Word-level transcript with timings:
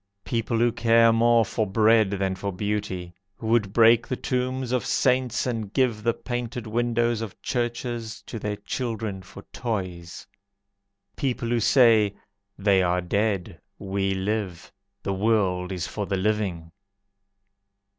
People 0.23 0.57
who 0.57 0.71
care 0.71 1.13
more 1.13 1.45
for 1.45 1.67
bread 1.67 2.09
than 2.09 2.33
for 2.33 2.51
beauty, 2.51 3.13
Who 3.37 3.45
would 3.49 3.71
break 3.71 4.07
the 4.07 4.15
tombs 4.15 4.71
of 4.71 4.83
saints, 4.83 5.45
And 5.45 5.71
give 5.71 6.01
the 6.01 6.15
painted 6.15 6.65
windows 6.65 7.21
of 7.21 7.39
churches 7.43 8.23
To 8.23 8.39
their 8.39 8.55
children 8.55 9.21
for 9.21 9.43
toys. 9.53 10.25
People 11.17 11.49
who 11.49 11.59
say: 11.59 12.15
"They 12.57 12.81
are 12.81 13.01
dead, 13.01 13.61
we 13.77 14.15
live! 14.15 14.71
The 15.03 15.13
world 15.13 15.71
is 15.71 15.85
for 15.85 16.07
the 16.07 16.17
living." 16.17 16.71